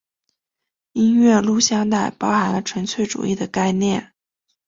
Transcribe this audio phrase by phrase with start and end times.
[0.93, 4.13] 音乐录像带包含纯粹主义的概念。